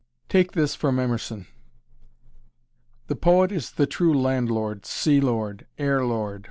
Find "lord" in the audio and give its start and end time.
5.21-5.67, 6.03-6.39